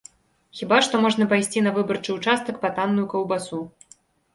[0.61, 3.67] Хіба што можна пайсці на выбарчы ўчастак па танную каўбасу.